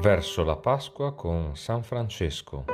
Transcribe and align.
Verso 0.00 0.44
la 0.44 0.54
Pasqua 0.54 1.12
con 1.12 1.56
San 1.56 1.82
Francesco. 1.82 2.64